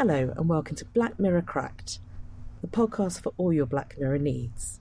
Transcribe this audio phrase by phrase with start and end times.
[0.00, 1.98] Hello, and welcome to Black Mirror Cracked,
[2.60, 4.78] the podcast for all your Black Mirror needs.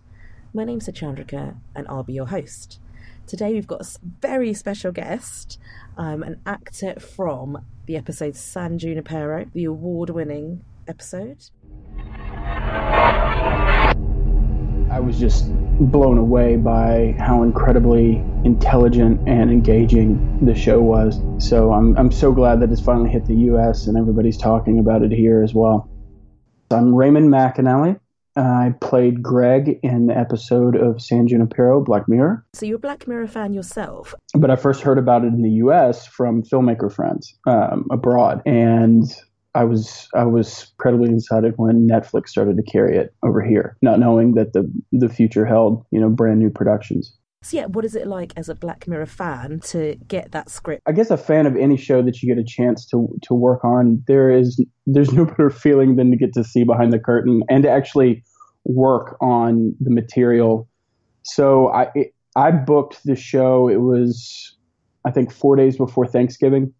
[0.53, 2.79] My name's Chandrika, and I'll be your host.
[3.25, 5.57] Today, we've got a very special guest,
[5.97, 11.45] um, an actor from the episode San Junipero, the award winning episode.
[14.91, 21.19] I was just blown away by how incredibly intelligent and engaging the show was.
[21.37, 25.03] So I'm, I'm so glad that it's finally hit the US and everybody's talking about
[25.03, 25.89] it here as well.
[26.71, 27.99] I'm Raymond McAnally.
[28.37, 32.45] I played Greg in the episode of San Junipero, Black Mirror.
[32.53, 34.15] So you're a Black Mirror fan yourself?
[34.33, 38.41] But I first heard about it in the US from filmmaker friends um, abroad.
[38.45, 39.03] And
[39.55, 43.99] I was I was incredibly excited when Netflix started to carry it over here, not
[43.99, 47.17] knowing that the the future held you know brand new productions.
[47.47, 50.83] So yeah, what is it like as a Black Mirror fan to get that script?
[50.85, 53.63] I guess a fan of any show that you get a chance to to work
[53.63, 57.43] on, there is there's no better feeling than to get to see behind the curtain
[57.49, 58.21] and to actually
[58.65, 60.67] work on the material.
[61.23, 63.69] So I it, I booked the show.
[63.69, 64.57] It was
[65.05, 66.73] I think four days before Thanksgiving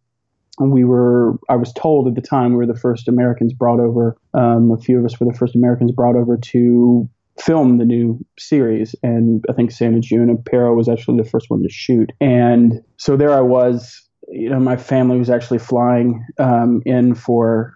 [0.60, 3.80] And we were i was told at the time we were the first americans brought
[3.80, 7.08] over um, a few of us were the first americans brought over to
[7.40, 11.70] film the new series and i think San Junipero was actually the first one to
[11.70, 12.12] shoot.
[12.22, 17.74] And so there i was you know my family was actually flying um, in for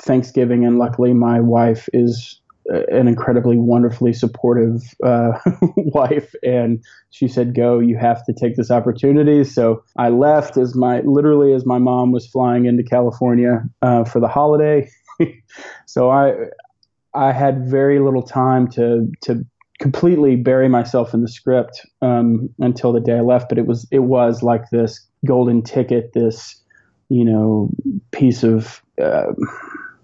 [0.00, 5.32] thanksgiving and luckily my wife is an incredibly wonderfully supportive uh,
[5.76, 6.34] wife.
[6.42, 9.42] And she said go you have to take this opportunity.
[9.44, 14.20] So i left as my literally as my mom was flying into california uh, for
[14.20, 14.88] the holiday.
[15.86, 16.32] So i
[17.14, 19.44] i had very little time to to
[19.80, 23.86] completely bury myself in the script um, until the day i left but it was
[23.90, 26.62] it was like this golden ticket this
[27.08, 27.70] you know
[28.10, 29.32] piece of uh,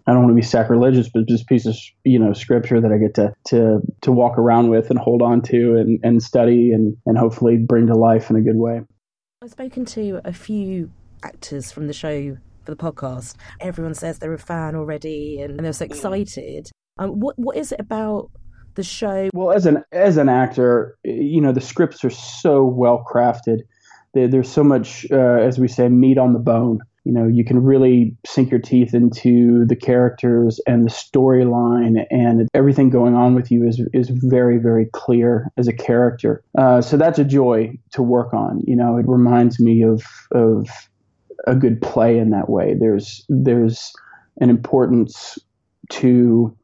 [0.06, 2.98] I don't want to be sacrilegious, but just piece of you know scripture that I
[2.98, 6.96] get to to to walk around with and hold on to and, and study and
[7.06, 8.82] and hopefully bring to life in a good way.
[9.42, 10.90] I've spoken to a few
[11.22, 13.36] actors from the show for the podcast.
[13.60, 16.70] Everyone says they're a fan already and, and they're so excited.
[16.98, 18.30] Um, what what is it about
[18.74, 19.28] the show?
[19.32, 23.60] Well, as an as an actor, you know the scripts are so well crafted.
[24.14, 27.62] there's so much, uh, as we say, meat on the bone you know you can
[27.62, 33.50] really sink your teeth into the characters and the storyline and everything going on with
[33.50, 38.02] you is is very very clear as a character uh, so that's a joy to
[38.02, 40.68] work on you know it reminds me of of
[41.46, 43.92] a good play in that way there's there's
[44.40, 45.38] an importance
[45.90, 46.56] to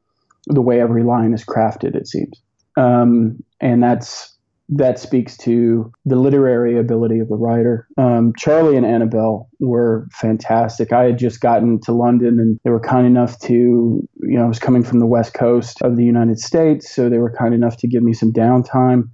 [0.46, 2.40] the way every line is crafted it seems
[2.76, 4.36] um, and that's
[4.70, 7.88] that speaks to the literary ability of the writer.
[7.98, 10.92] Um, Charlie and Annabel were fantastic.
[10.92, 14.08] I had just gotten to London and they were kind enough to, you
[14.38, 17.32] know, I was coming from the west coast of the United States, so they were
[17.32, 19.08] kind enough to give me some downtime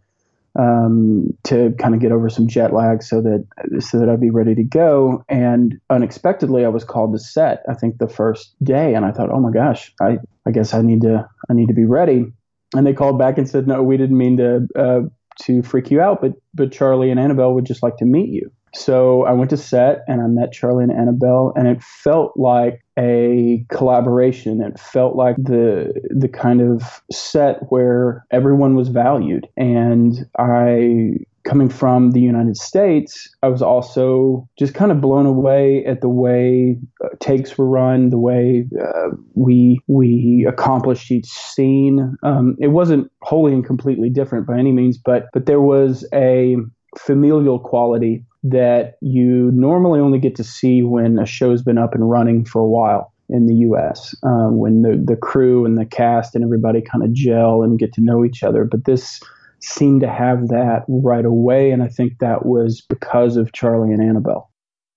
[0.59, 3.47] um, to kind of get over some jet lag so that
[3.81, 5.25] so that I'd be ready to go.
[5.29, 7.63] And unexpectedly, I was called to set.
[7.69, 10.83] I think the first day, and I thought, oh my gosh, I I guess I
[10.83, 12.33] need to I need to be ready.
[12.75, 15.01] And they called back and said, no, we didn't mean to uh,
[15.43, 18.51] to freak you out, but but Charlie and Annabel would just like to meet you.
[18.75, 22.85] So I went to set and I met Charlie and Annabel, and it felt like
[22.99, 24.61] a collaboration.
[24.61, 31.69] It felt like the the kind of set where everyone was valued, and I coming
[31.69, 36.77] from the United States, I was also just kind of blown away at the way
[37.03, 42.17] uh, takes were run, the way uh, we we accomplished each scene.
[42.23, 46.57] Um, it wasn't wholly and completely different by any means, but but there was a
[46.99, 52.11] familial quality that you normally only get to see when a show's been up and
[52.11, 54.15] running for a while in the U.S.
[54.23, 57.93] Uh, when the the crew and the cast and everybody kind of gel and get
[57.95, 58.65] to know each other.
[58.65, 59.21] But this
[59.61, 61.71] seemed to have that right away.
[61.71, 64.51] And I think that was because of Charlie and Annabel.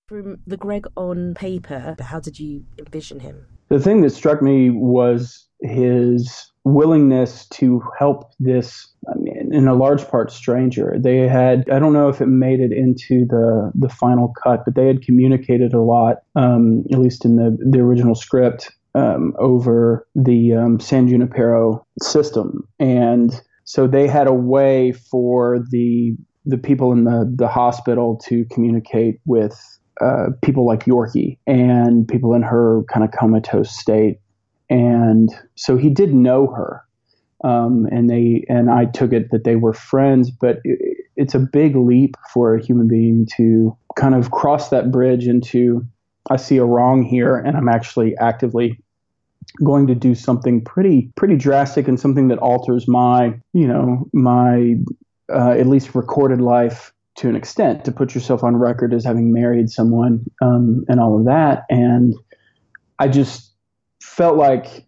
[0.07, 3.45] From the Greg on paper, how did you envision him?
[3.69, 8.87] The thing that struck me was his willingness to help this.
[9.07, 10.95] I mean, in a large part stranger.
[10.97, 14.75] They had I don't know if it made it into the the final cut, but
[14.75, 20.07] they had communicated a lot, um, at least in the the original script, um, over
[20.15, 26.91] the um, San Junipero system, and so they had a way for the the people
[26.91, 29.55] in the the hospital to communicate with
[30.01, 34.19] uh, people like Yorkie and people in her kind of comatose state,
[34.71, 36.83] and so he did know her
[37.43, 40.31] um, and they and I took it that they were friends.
[40.31, 40.79] But it,
[41.15, 45.85] it's a big leap for a human being to kind of cross that bridge into
[46.31, 48.79] I see a wrong here, and I'm actually actively
[49.63, 54.75] going to do something pretty pretty drastic and something that alters my you know my
[55.31, 57.85] uh, at least recorded life to an extent.
[57.85, 61.65] To put yourself on record as having married someone um, and all of that.
[61.69, 62.15] And
[62.97, 63.53] i just
[64.01, 64.85] felt like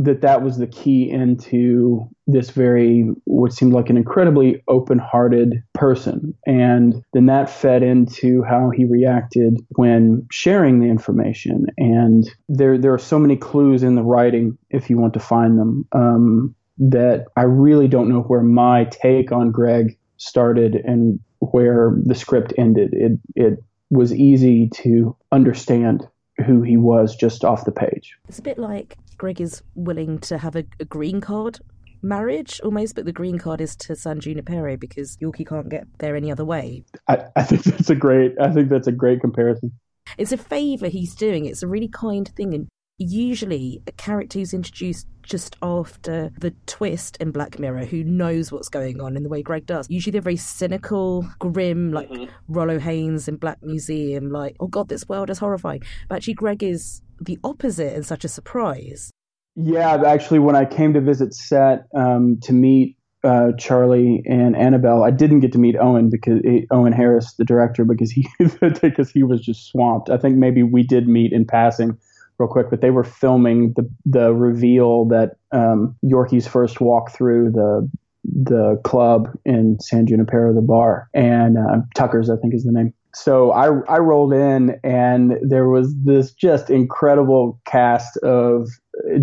[0.00, 6.34] that that was the key into this very what seemed like an incredibly open-hearted person.
[6.46, 11.66] And then that fed into how he reacted when sharing the information.
[11.76, 15.58] And there there are so many clues in the writing if you want to find
[15.58, 21.94] them um, that I really don't know where my take on Greg started and where
[22.04, 22.94] the script ended.
[22.94, 23.58] It it
[23.90, 26.08] was easy to understand
[26.46, 28.16] who he was just off the page.
[28.28, 31.58] It's a bit like Greg is willing to have a, a green card
[32.00, 36.16] marriage almost, but the green card is to San Junipero because Yorkie can't get there
[36.16, 36.84] any other way.
[37.06, 39.72] I, I think that's a great I think that's a great comparison.
[40.16, 41.44] It's a favour he's doing.
[41.44, 42.68] It's a really kind thing and
[43.00, 48.68] usually a character who's introduced just after the twist in Black Mirror who knows what's
[48.68, 49.88] going on in the way Greg does.
[49.88, 52.30] Usually they're very cynical, grim, like mm-hmm.
[52.48, 55.82] Rolo Haynes in Black Museum, like, oh god, this world is horrifying.
[56.08, 59.10] But actually, Greg is the opposite and such a surprise.
[59.56, 65.02] Yeah, actually, when I came to visit set um, to meet uh, Charlie and Annabel,
[65.02, 68.28] I didn't get to meet Owen because he, Owen Harris, the director, because he
[68.60, 70.10] because he was just swamped.
[70.10, 71.98] I think maybe we did meet in passing
[72.40, 77.52] real quick, but they were filming the the reveal that um, Yorkie's first walk through
[77.52, 77.88] the
[78.24, 82.92] the club in San Junipero, the bar, and uh, Tucker's, I think, is the name.
[83.14, 88.68] So I I rolled in, and there was this just incredible cast of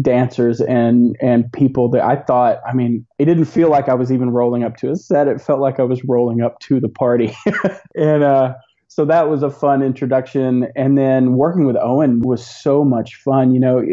[0.02, 2.60] dancers and and people that I thought.
[2.68, 5.28] I mean, it didn't feel like I was even rolling up to a set.
[5.28, 7.36] It felt like I was rolling up to the party,
[7.96, 8.24] and.
[8.24, 8.54] uh
[8.88, 10.68] so that was a fun introduction.
[10.76, 13.54] And then working with owen was so much fun.
[13.54, 13.86] You know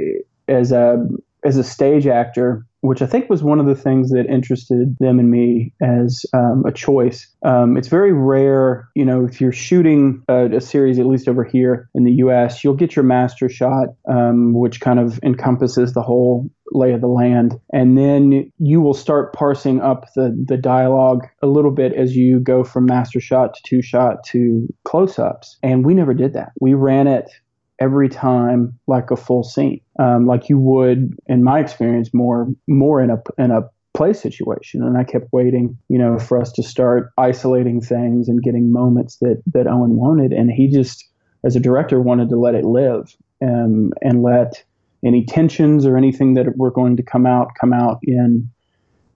[0.49, 1.07] as a
[1.45, 5.19] as a stage actor which I think was one of the things that interested them
[5.19, 7.27] and me as um, a choice.
[7.43, 11.45] Um, it's very rare, you know, if you're shooting a, a, series, at least over
[11.45, 16.03] here in the U.S., you'll get your master shot, um, which kind of encompasses the
[16.03, 21.27] whole lay of the land, and then you will start parsing up the the dialogue
[21.43, 25.59] a little bit as you go from master shot to two shot to close ups.
[25.63, 26.53] And we never did that.
[26.61, 27.31] We ran it
[27.81, 33.01] every time like a full scene, um, like you would, in my experience, more more
[33.01, 33.63] in a in a
[33.95, 34.83] play situation.
[34.83, 39.17] And I kept waiting, you know, for us to start isolating things and getting moments
[39.19, 41.05] that that Owen wanted, and he just,
[41.45, 44.63] as a director, wanted to let it live um, and let
[45.05, 48.49] any tensions or anything that were going to come out come out in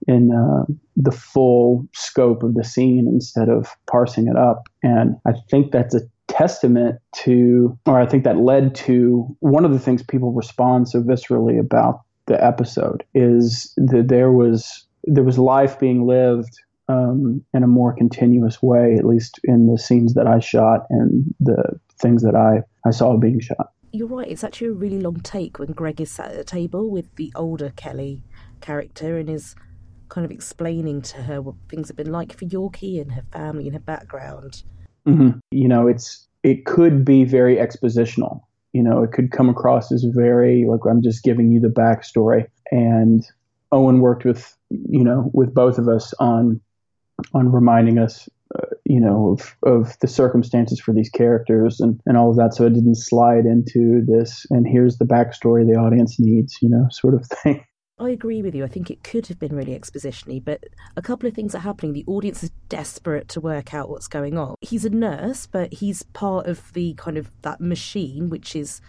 [0.07, 0.65] in uh,
[0.95, 4.63] the full scope of the scene instead of parsing it up.
[4.81, 6.01] And I think that's a
[6.39, 11.01] testament to, or I think that led to one of the things people respond so
[11.01, 16.53] viscerally about the episode is that there was there was life being lived
[16.87, 21.25] um, in a more continuous way, at least in the scenes that I shot and
[21.39, 23.71] the things that I, I saw being shot.
[23.91, 24.27] You're right.
[24.27, 27.31] It's actually a really long take when Greg is sat at the table with the
[27.35, 28.23] older Kelly
[28.61, 29.55] character and is
[30.09, 33.65] kind of explaining to her what things have been like for Yorkie and her family
[33.65, 34.63] and her background.
[35.07, 35.39] Mm-hmm.
[35.51, 38.41] You know, it's it could be very expositional.
[38.73, 42.47] You know, it could come across as very like I'm just giving you the backstory.
[42.71, 43.25] And
[43.71, 46.61] Owen worked with you know with both of us on
[47.33, 52.17] on reminding us uh, you know of, of the circumstances for these characters and, and
[52.17, 56.19] all of that so it didn't slide into this and here's the backstory the audience
[56.19, 57.63] needs you know sort of thing
[57.99, 58.63] I agree with you.
[58.63, 60.63] I think it could have been really expositiony, but
[60.95, 61.93] a couple of things are happening.
[61.93, 64.55] The audience is desperate to work out what's going on.
[64.61, 68.79] He's a nurse, but he's part of the kind of that machine, which is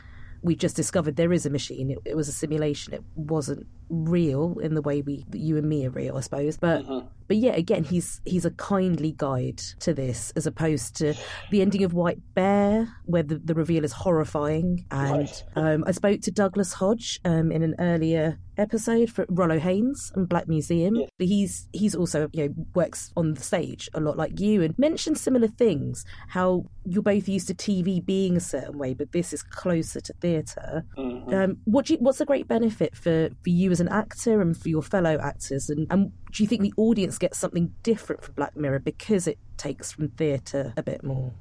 [0.42, 1.90] we just discovered there is a machine.
[1.90, 2.94] It, it, was a simulation.
[2.94, 6.56] It wasn't real in the way we you and me are real, I suppose.
[6.56, 7.06] But mm-hmm.
[7.28, 11.14] but yeah, again, he's he's a kindly guide to this as opposed to
[11.50, 14.86] the ending of White Bear, where the, the reveal is horrifying.
[14.90, 15.44] And right.
[15.56, 20.28] um, I spoke to Douglas Hodge um, in an earlier episode for Rolo Haynes and
[20.28, 20.94] Black Museum.
[20.94, 21.06] Yeah.
[21.18, 25.18] He's he's also you know works on the stage a lot like you and mentioned
[25.18, 26.04] similar things.
[26.28, 30.12] How you're both used to TV being a certain way, but this is closer to
[30.14, 30.84] theater.
[30.96, 31.34] Mm-hmm.
[31.34, 34.56] Um, what do you, what's the great benefit for for you as an actor and
[34.56, 35.70] for your fellow actors?
[35.70, 39.38] And, and do you think the audience gets something different from Black Mirror because it
[39.56, 41.32] takes from theatre a bit more?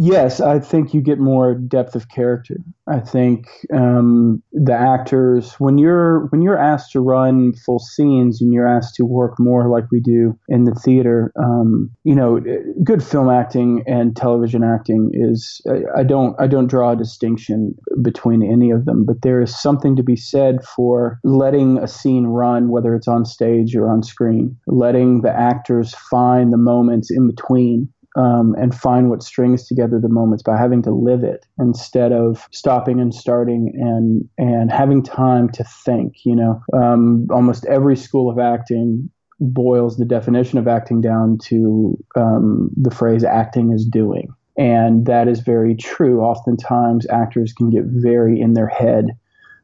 [0.00, 2.58] Yes, I think you get more depth of character.
[2.86, 8.52] I think um, the actors, when you're when you're asked to run full scenes and
[8.54, 12.40] you're asked to work more like we do in the theater, um, you know,
[12.84, 15.60] good film acting and television acting is.
[15.68, 19.60] I, I don't I don't draw a distinction between any of them, but there is
[19.60, 24.04] something to be said for letting a scene run, whether it's on stage or on
[24.04, 27.88] screen, letting the actors find the moments in between
[28.18, 32.48] um, and find what strings together the moments by having to live it instead of
[32.50, 36.16] stopping and starting and and having time to think.
[36.24, 39.08] You know, um, almost every school of acting
[39.40, 45.28] boils the definition of acting down to um, the phrase "acting is doing," and that
[45.28, 46.20] is very true.
[46.20, 49.06] Oftentimes, actors can get very in their head,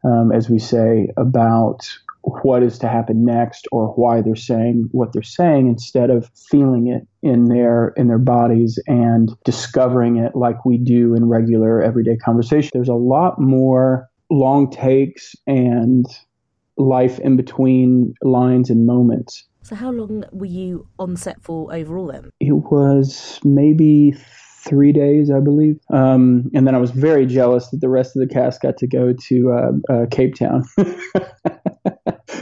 [0.05, 1.89] um, as we say, about
[2.43, 6.89] what is to happen next or why they're saying what they're saying instead of feeling
[6.89, 12.17] it in their in their bodies and discovering it like we do in regular everyday
[12.17, 16.07] conversation there's a lot more long takes and
[16.79, 22.07] life in between lines and moments so how long were you on set for overall
[22.07, 24.15] then it was maybe
[24.65, 25.79] three days, I believe.
[25.91, 28.87] Um, and then I was very jealous that the rest of the cast got to
[28.87, 30.65] go to uh, uh, Cape Town.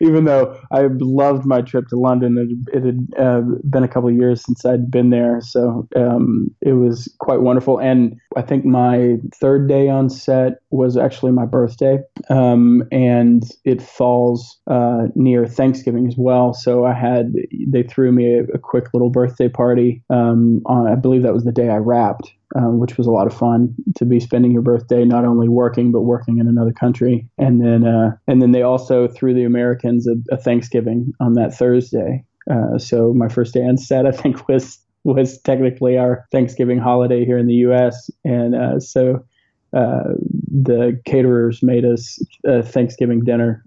[0.00, 4.08] even though I loved my trip to London, it, it had uh, been a couple
[4.08, 7.78] of years since I'd been there, so um, it was quite wonderful.
[7.78, 11.98] And I think my third day on set was actually my birthday,
[12.28, 16.54] um, and it falls uh, near Thanksgiving as well.
[16.54, 17.32] So I had
[17.66, 20.02] they threw me a, a quick little birthday party.
[20.10, 23.26] Um, on, I believe that was the day I wrapped um, which was a lot
[23.26, 27.26] of fun to be spending your birthday not only working but working in another country.
[27.38, 29.44] And then uh, and then they also threw the
[29.86, 32.24] Americans a, a Thanksgiving on that Thursday.
[32.50, 37.24] Uh, so my first day on set, I think, was was technically our Thanksgiving holiday
[37.24, 38.10] here in the U.S.
[38.24, 39.24] And uh, so
[39.72, 40.14] uh,
[40.52, 43.64] the caterers made us a Thanksgiving dinner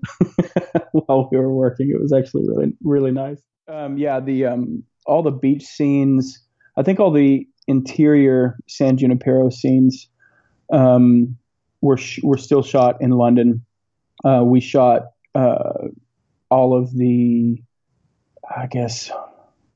[0.91, 1.91] while we were working.
[1.91, 3.41] It was actually really really nice.
[3.67, 6.43] Um, yeah, the um, all the beach scenes.
[6.77, 10.07] I think all the interior San Junipero scenes
[10.71, 11.37] um,
[11.81, 13.65] were sh- were still shot in London.
[14.25, 15.87] Uh, we shot uh,
[16.49, 17.61] all of the.
[18.49, 19.11] I guess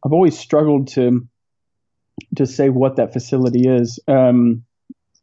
[0.06, 1.28] I've always struggled to
[2.36, 4.00] to say what that facility is.
[4.08, 4.64] Um,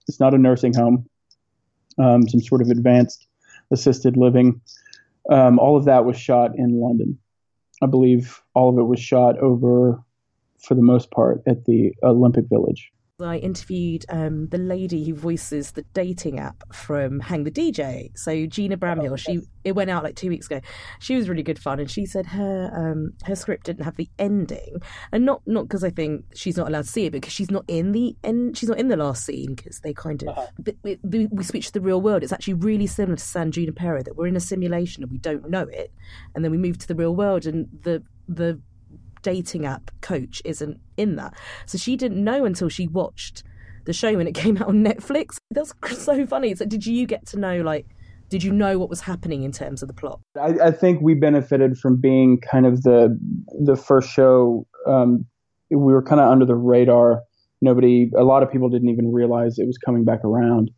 [0.09, 1.09] it's not a nursing home.
[1.99, 3.27] Um, some sort of advanced
[3.71, 4.61] assisted living.
[5.31, 7.19] Um, all of that was shot in London.
[7.83, 10.03] I believe all of it was shot over
[10.59, 12.93] for the most part at the Olympic Village.
[13.23, 18.17] I interviewed um, the lady who voices the dating app from Hang the DJ.
[18.17, 20.61] So Gina Bramhill, oh, she it went out like two weeks ago.
[21.01, 24.09] She was really good fun, and she said her um, her script didn't have the
[24.19, 24.81] ending,
[25.13, 27.65] and not not because I think she's not allowed to see it, because she's not
[27.69, 28.57] in the end.
[28.57, 30.75] She's not in the last scene because they kind of uh-huh.
[31.03, 32.23] we, we, switch to the real world.
[32.23, 35.49] It's actually really similar to San Junipero that we're in a simulation and we don't
[35.49, 35.93] know it,
[36.35, 38.61] and then we move to the real world, and the the
[39.23, 41.35] dating app coach isn't in that.
[41.67, 43.43] So she didn't know until she watched
[43.85, 45.37] the show when it came out on Netflix.
[45.51, 46.55] That's so funny.
[46.55, 47.87] So did you get to know like
[48.31, 50.21] did you know what was happening in terms of the plot?
[50.41, 53.19] I, I think we benefited from being kind of the
[53.61, 54.67] the first show.
[54.87, 55.27] Um,
[55.69, 57.23] we were kind of under the radar.
[57.61, 60.71] Nobody, a lot of people didn't even realize it was coming back around,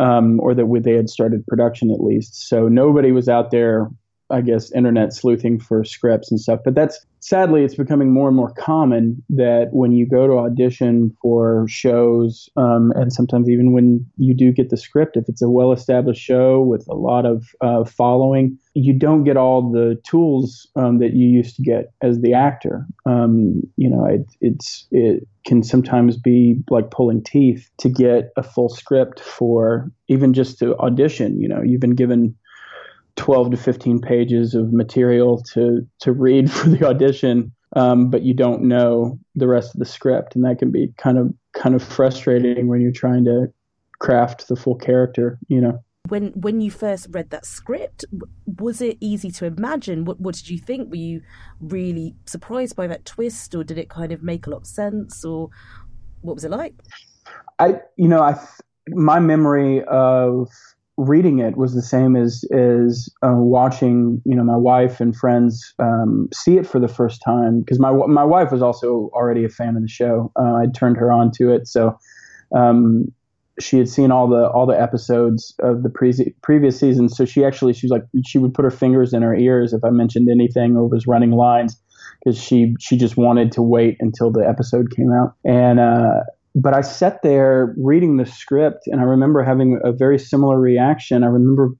[0.00, 2.48] um, or that we, they had started production at least.
[2.48, 3.90] So nobody was out there
[4.32, 6.60] I guess, internet sleuthing for scripts and stuff.
[6.64, 11.16] But that's sadly, it's becoming more and more common that when you go to audition
[11.22, 15.48] for shows, um, and sometimes even when you do get the script, if it's a
[15.48, 20.68] well established show with a lot of uh, following, you don't get all the tools
[20.76, 22.86] um, that you used to get as the actor.
[23.06, 28.42] Um, you know, it, it's it can sometimes be like pulling teeth to get a
[28.42, 31.40] full script for even just to audition.
[31.40, 32.34] You know, you've been given
[33.16, 38.34] 12 to 15 pages of material to to read for the audition um, but you
[38.34, 41.82] don't know the rest of the script and that can be kind of kind of
[41.82, 43.46] frustrating when you're trying to
[43.98, 45.78] craft the full character you know
[46.08, 48.04] When when you first read that script,
[48.58, 50.04] was it easy to imagine?
[50.04, 50.90] What what did you think?
[50.90, 51.22] Were you
[51.60, 55.24] really surprised by that twist, or did it kind of make a lot of sense,
[55.24, 55.50] or
[56.22, 56.74] what was it like?
[57.60, 58.34] I you know I
[58.88, 60.48] my memory of
[61.02, 65.74] reading it was the same as as uh, watching you know my wife and friends
[65.78, 69.48] um, see it for the first time because my my wife was also already a
[69.48, 70.32] fan of the show.
[70.38, 71.98] Uh, I turned her on to it, so
[72.54, 73.06] um,
[73.60, 77.08] she had seen all the all the episodes of the pre- previous season.
[77.08, 79.84] So she actually she was like she would put her fingers in her ears if
[79.84, 81.76] I mentioned anything or was running lines
[82.24, 85.80] because she she just wanted to wait until the episode came out and.
[85.80, 86.20] Uh,
[86.54, 91.24] but I sat there reading the script and I remember having a very similar reaction.
[91.24, 91.70] I remember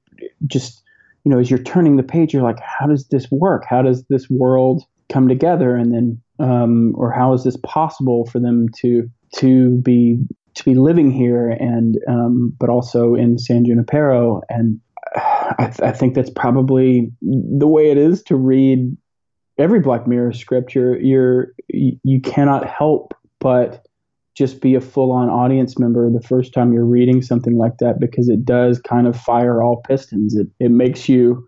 [0.47, 0.81] just,
[1.23, 3.65] you know, as you're turning the page, you're like, how does this work?
[3.67, 5.75] How does this world come together?
[5.75, 10.19] And then, um, or how is this possible for them to, to be,
[10.55, 14.41] to be living here and, um, but also in San Junipero.
[14.49, 14.79] And
[15.15, 18.97] I, th- I think that's probably the way it is to read
[19.59, 20.73] every Black Mirror script.
[20.73, 23.13] You're, you're, you cannot help
[23.43, 23.85] but
[24.35, 27.99] just be a full on audience member the first time you're reading something like that
[27.99, 30.35] because it does kind of fire all pistons.
[30.35, 31.45] It, it makes you,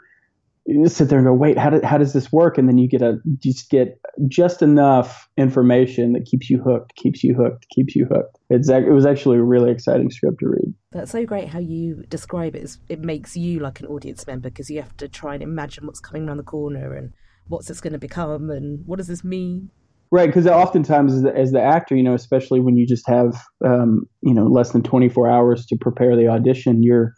[0.87, 2.57] sit there and go, wait, how, did, how does this work?
[2.57, 7.23] And then you get a just get just enough information that keeps you hooked, keeps
[7.23, 8.39] you hooked, keeps you hooked.
[8.49, 10.73] It's it was actually a really exciting script to read.
[10.91, 12.77] That's so great how you describe it.
[12.89, 15.99] It makes you like an audience member because you have to try and imagine what's
[15.99, 17.13] coming around the corner and
[17.47, 19.69] what's this going to become and what does this mean.
[20.15, 23.35] Right, because oftentimes as the, as the, actor, you know, especially when you just have
[23.65, 27.13] um, you know less than 24 hours to prepare the audition, you're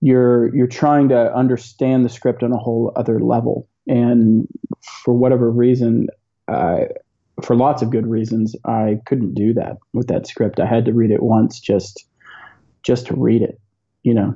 [0.00, 4.48] you're you're trying to understand the script on a whole other level, and
[5.04, 6.08] for whatever reason,
[6.48, 6.86] uh,
[7.44, 10.58] for lots of good reasons, I couldn't do that with that script.
[10.58, 12.06] I had to read it once just
[12.82, 13.60] just to read it,
[14.02, 14.34] you know,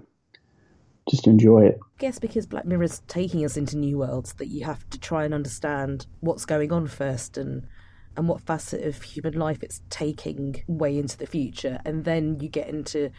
[1.10, 1.80] just to enjoy it.
[1.82, 5.00] I guess because Black Mirror is taking us into new worlds that you have to
[5.00, 7.66] try and understand what's going on first and
[8.16, 11.78] and what facet of human life it's taking way into the future.
[11.84, 13.10] And then you get into,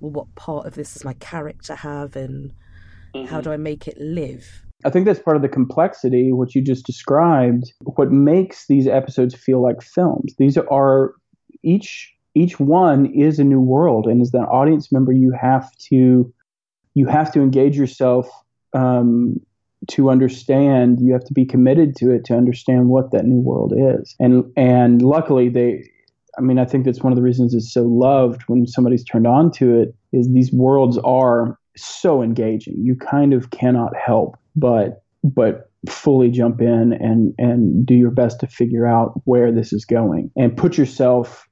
[0.00, 2.52] well, what part of this does my character have and
[3.14, 3.26] mm-hmm.
[3.26, 4.64] how do I make it live?
[4.84, 9.34] I think that's part of the complexity, what you just described, what makes these episodes
[9.34, 10.34] feel like films.
[10.38, 11.14] These are
[11.62, 16.32] each each one is a new world, and as the audience member, you have to
[16.94, 18.28] you have to engage yourself
[18.74, 19.36] um,
[19.88, 23.72] to understand you have to be committed to it to understand what that new world
[23.76, 24.14] is.
[24.18, 25.88] And and luckily they
[26.36, 29.26] i mean i think that's one of the reasons it's so loved when somebody's turned
[29.26, 32.76] on to it is these worlds are so engaging.
[32.78, 38.40] You kind of cannot help but but fully jump in and and do your best
[38.40, 40.30] to figure out where this is going.
[40.36, 41.46] And put yourself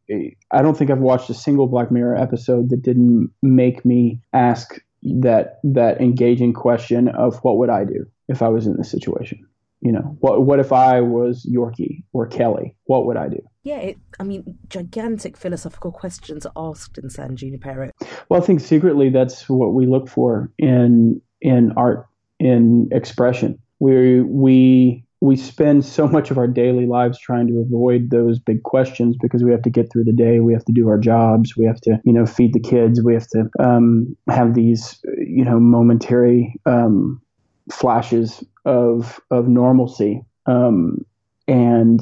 [0.50, 4.78] i don't think i've watched a single black mirror episode that didn't make me ask
[5.02, 9.46] that that engaging question of what would I do if I was in this situation?
[9.80, 12.76] You know, what what if I was Yorkie or Kelly?
[12.84, 13.40] What would I do?
[13.64, 17.90] Yeah, it, I mean, gigantic philosophical questions are asked in San Junipero.
[18.28, 22.06] Well, I think secretly that's what we look for in in art,
[22.38, 23.58] in expression.
[23.80, 28.64] We we we spend so much of our daily lives trying to avoid those big
[28.64, 30.40] questions because we have to get through the day.
[30.40, 31.56] We have to do our jobs.
[31.56, 33.00] We have to, you know, feed the kids.
[33.00, 37.22] We have to um, have these, you know, momentary um,
[37.70, 41.06] flashes of of normalcy, um,
[41.46, 42.00] and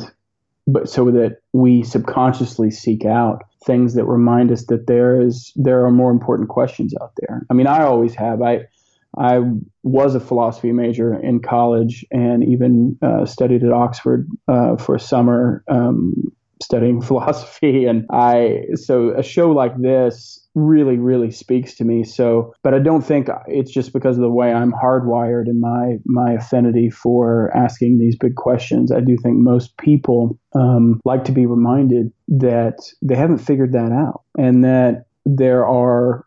[0.66, 5.84] but so that we subconsciously seek out things that remind us that there is there
[5.84, 7.46] are more important questions out there.
[7.50, 8.40] I mean, I always have.
[8.40, 8.66] I
[9.18, 9.40] I
[9.82, 15.00] was a philosophy major in college and even uh, studied at Oxford uh, for a
[15.00, 16.14] summer um,
[16.62, 17.86] studying philosophy.
[17.86, 22.04] And I, so a show like this really, really speaks to me.
[22.04, 25.96] So, but I don't think it's just because of the way I'm hardwired and my,
[26.06, 28.92] my affinity for asking these big questions.
[28.92, 33.92] I do think most people um, like to be reminded that they haven't figured that
[33.92, 36.26] out and that there are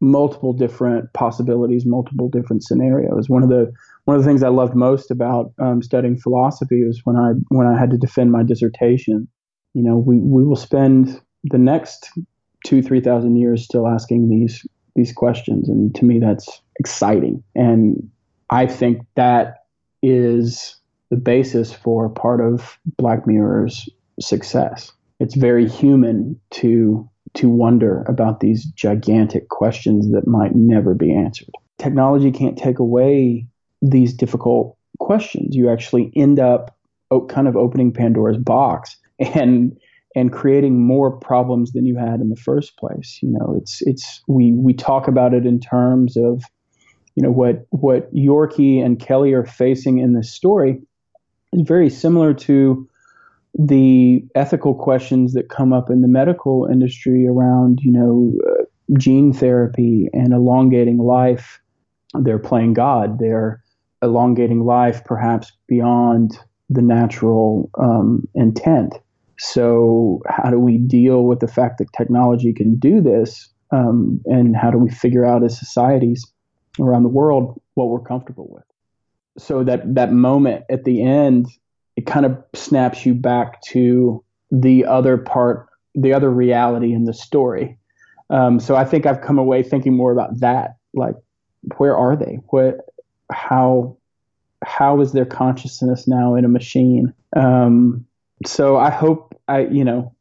[0.00, 3.28] multiple different possibilities, multiple different scenarios.
[3.28, 3.72] One of the
[4.04, 7.66] one of the things I loved most about um, studying philosophy was when I when
[7.66, 9.28] I had to defend my dissertation.
[9.74, 12.10] You know, we we will spend the next
[12.64, 17.42] two three thousand years still asking these these questions, and to me that's exciting.
[17.54, 18.10] And
[18.50, 19.64] I think that
[20.02, 20.76] is
[21.10, 23.88] the basis for part of Black Mirror's
[24.20, 24.92] success.
[25.20, 31.50] It's very human to to wonder about these gigantic questions that might never be answered.
[31.78, 33.46] Technology can't take away
[33.82, 35.54] these difficult questions.
[35.54, 36.76] You actually end up
[37.28, 39.78] kind of opening Pandora's box and
[40.14, 43.18] and creating more problems than you had in the first place.
[43.22, 46.42] You know, it's it's we we talk about it in terms of
[47.14, 50.80] you know what what Yorkie and Kelly are facing in this story
[51.52, 52.87] is very similar to
[53.58, 58.64] the ethical questions that come up in the medical industry around you know uh,
[58.96, 61.60] gene therapy and elongating life.
[62.14, 63.18] They're playing God.
[63.18, 63.62] They're
[64.02, 66.38] elongating life perhaps beyond
[66.70, 68.94] the natural um, intent.
[69.38, 73.48] So, how do we deal with the fact that technology can do this?
[73.70, 76.24] Um, and how do we figure out as societies
[76.80, 78.64] around the world what we're comfortable with?
[79.38, 81.46] So that that moment at the end,
[81.98, 87.12] it kind of snaps you back to the other part, the other reality in the
[87.12, 87.76] story.
[88.30, 91.16] Um, so I think I've come away thinking more about that, like
[91.76, 92.38] where are they?
[92.50, 92.82] What,
[93.32, 93.96] how,
[94.64, 97.12] how is their consciousness now in a machine?
[97.34, 98.06] Um,
[98.46, 100.14] so I hope I, you know,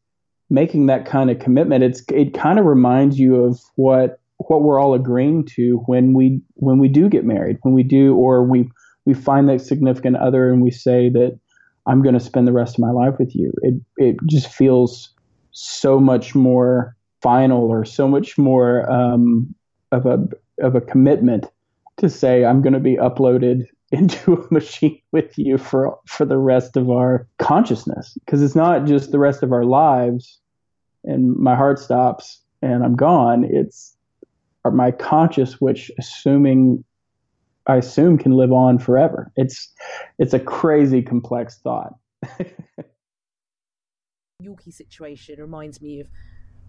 [0.50, 4.80] making that kind of commitment, it's it kind of reminds you of what what we're
[4.80, 8.72] all agreeing to when we when we do get married, when we do, or we
[9.06, 11.40] we find that significant other and we say that
[11.88, 13.52] I'm going to spend the rest of my life with you.
[13.62, 15.10] It it just feels
[15.52, 19.54] so much more final or so much more um,
[19.92, 20.28] of a
[20.60, 21.46] of a commitment
[21.98, 26.38] to say I'm going to be uploaded into a machine with you for for the
[26.38, 30.40] rest of our consciousness because it's not just the rest of our lives
[31.06, 33.96] and my heart stops and I'm gone it's
[34.70, 36.84] my conscious which assuming
[37.68, 39.32] I assume can live on forever.
[39.36, 39.72] It's
[40.18, 41.94] it's a crazy complex thought.
[44.44, 46.08] Yorkie situation reminds me of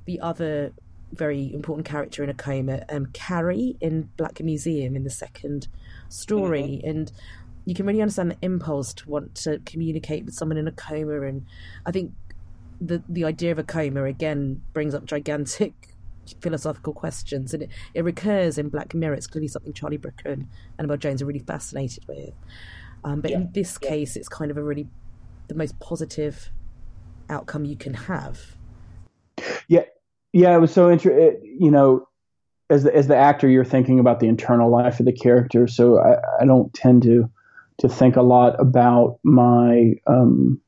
[0.06, 0.72] the other
[1.12, 5.68] very important character in a coma, um, Carrie in Black Museum in the second
[6.08, 6.88] story, mm-hmm.
[6.88, 7.12] and
[7.64, 11.22] you can really understand the impulse to want to communicate with someone in a coma,
[11.22, 11.46] and
[11.86, 12.12] I think
[12.80, 15.87] the the idea of a coma again brings up gigantic
[16.40, 19.14] philosophical questions, and it, it recurs in Black Mirror.
[19.14, 22.34] It's clearly something Charlie Brooker and Annabel Jones are really fascinated with,
[23.04, 23.38] um, but yeah.
[23.38, 23.88] in this yeah.
[23.88, 24.86] case, it's kind of a really
[25.48, 26.50] the most positive
[27.30, 28.56] outcome you can have.
[29.68, 29.84] Yeah,
[30.32, 31.56] yeah, it was so interesting.
[31.58, 32.08] You know,
[32.70, 35.66] as the, as the actor, you're thinking about the internal life of the character.
[35.66, 37.30] So I, I don't tend to
[37.78, 40.60] to think a lot about my um,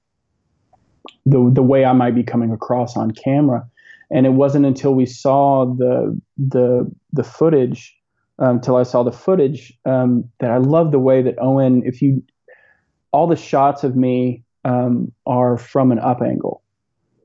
[1.27, 3.69] the the way I might be coming across on camera.
[4.11, 7.97] And it wasn't until we saw the the the footage,
[8.39, 11.83] until um, I saw the footage, um, that I love the way that Owen.
[11.85, 12.23] If you
[13.13, 16.63] all the shots of me um, are from an up angle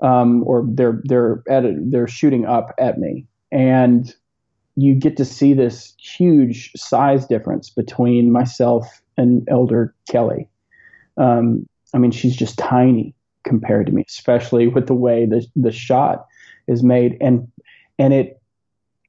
[0.02, 4.14] um, or they're they're at a, they're shooting up at me, and
[4.76, 10.50] you get to see this huge size difference between myself and Elder Kelly.
[11.18, 15.72] Um, I mean, she's just tiny compared to me, especially with the way the the
[15.72, 16.28] shot
[16.68, 17.48] is made, and
[18.00, 18.42] and it.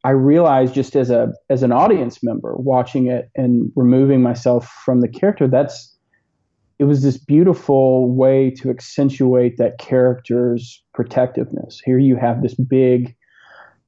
[0.05, 5.01] I realized just as a as an audience member watching it and removing myself from
[5.01, 5.97] the character, that's
[6.79, 11.81] it was this beautiful way to accentuate that character's protectiveness.
[11.85, 13.17] Here you have this big,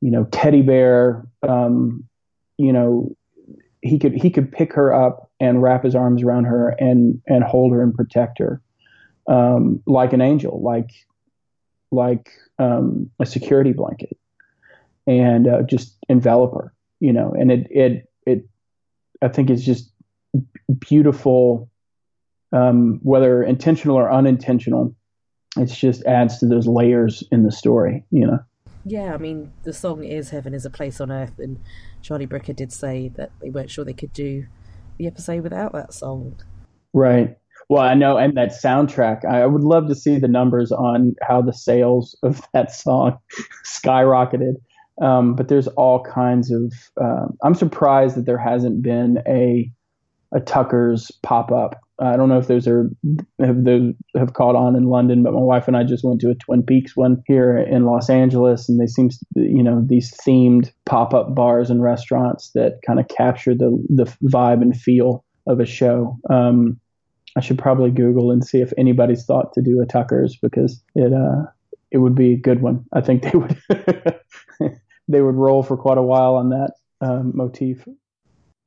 [0.01, 1.27] you know, teddy bear.
[1.47, 2.05] Um,
[2.57, 3.15] you know,
[3.83, 7.45] he could he could pick her up and wrap his arms around her and and
[7.45, 8.63] hold her and protect her,
[9.29, 10.91] um, like an angel, like
[11.91, 14.17] like um, a security blanket,
[15.07, 16.73] and uh, just envelop her.
[17.01, 18.49] You know, and it it it
[19.23, 19.91] I think it's just
[20.79, 21.71] beautiful
[22.53, 24.95] um, whether intentional or unintentional.
[25.57, 28.39] It just adds to those layers in the story, you know.
[28.85, 31.59] Yeah, I mean, the song is "Heaven Is a Place on Earth," and
[32.03, 34.47] Charlie Brooker did say that they weren't sure they could do
[34.99, 36.37] the episode without that song.
[36.93, 37.37] Right.
[37.69, 39.25] Well, I know, and that soundtrack.
[39.25, 43.19] I would love to see the numbers on how the sales of that song
[43.67, 44.55] skyrocketed.
[45.01, 46.73] Um, but there's all kinds of.
[47.01, 49.71] Um, I'm surprised that there hasn't been a
[50.33, 52.89] a Tucker's pop up I don't know if those are
[53.41, 56.31] have those have caught on in London, but my wife and I just went to
[56.31, 60.71] a Twin Peaks one here in Los Angeles, and they seem you know these themed
[60.87, 65.59] pop up bars and restaurants that kind of capture the the vibe and feel of
[65.59, 66.17] a show.
[66.31, 66.79] Um,
[67.39, 71.13] I should probably Google and see if anybody's thought to do a Tucker's because it
[71.13, 71.45] uh
[71.93, 72.85] it would be a good one.
[72.93, 73.57] I think they would
[75.09, 77.87] they would roll for quite a while on that um, motif.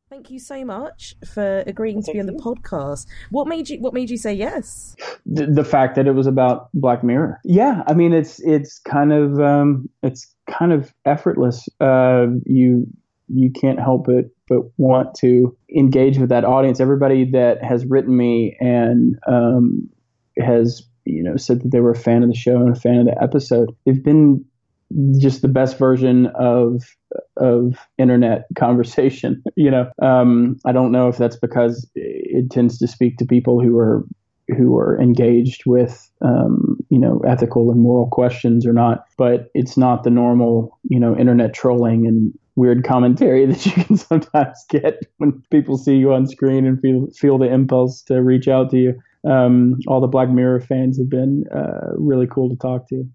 [0.10, 3.08] Thank you so much for agreeing to be on the podcast.
[3.30, 4.96] What made you What made you say yes?
[5.26, 7.42] The, the, fact that it was about Black Mirror.
[7.44, 11.68] Yeah, I mean it's it's kind of um, it's kind of effortless.
[11.82, 12.88] Uh, you
[13.28, 16.82] you can't help but but want to engage with that audience.
[16.82, 19.90] Everybody that has written me and um,
[20.38, 23.00] has you know said that they were a fan of the show and a fan
[23.00, 23.74] of the episode.
[23.86, 24.44] They've been
[25.18, 26.84] just the best version of
[27.38, 29.42] of internet conversation.
[29.56, 33.62] You know, um, I don't know if that's because it tends to speak to people
[33.62, 34.06] who are
[34.58, 39.78] who are engaged with um, you know ethical and moral questions or not, but it's
[39.78, 45.00] not the normal you know internet trolling and weird commentary that you can sometimes get
[45.18, 48.78] when people see you on screen and feel feel the impulse to reach out to
[48.78, 49.02] you.
[49.30, 53.08] Um, all the Black Mirror fans have been uh, really cool to talk to.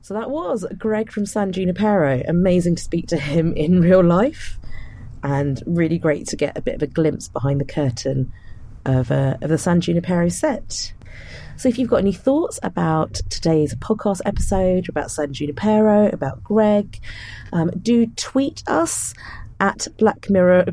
[0.00, 2.22] So that was Greg from San Junipero.
[2.26, 4.58] Amazing to speak to him in real life,
[5.22, 8.32] and really great to get a bit of a glimpse behind the curtain
[8.84, 10.92] of, uh, of the San Junipero set.
[11.56, 16.98] So if you've got any thoughts about today's podcast episode, about San Junipero, about Greg,
[17.52, 19.14] um, do tweet us
[19.60, 20.66] at Black Mirror.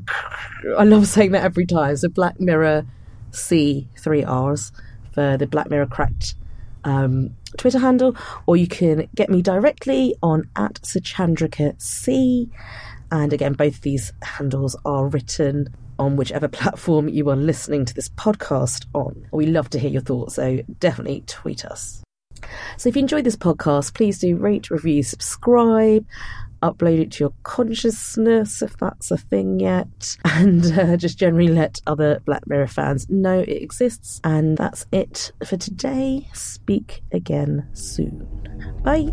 [0.78, 1.96] I love saying that every time.
[1.98, 2.86] So Black Mirror
[3.32, 4.72] C, three R's,
[5.12, 6.36] for the Black Mirror Cracked
[6.84, 12.50] um, Twitter handle, or you can get me directly on at Sachandrika C.
[13.12, 18.10] And again, both these handles are written on whichever platform you are listening to this
[18.10, 19.28] podcast on.
[19.32, 22.02] We love to hear your thoughts, so definitely tweet us.
[22.78, 26.06] So if you enjoyed this podcast, please do rate, review, subscribe,
[26.62, 31.82] upload it to your consciousness if that's a thing yet, and uh, just generally let
[31.88, 34.20] other Black Mirror fans know it exists.
[34.24, 36.30] And that's it for today.
[36.34, 38.28] Speak again soon.
[38.84, 39.10] Bye.